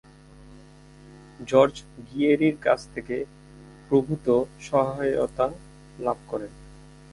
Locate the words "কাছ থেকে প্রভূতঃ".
2.61-4.39